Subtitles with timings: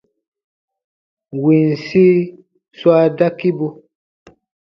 [1.43, 2.05] Winsi
[2.77, 3.67] swa dakibu.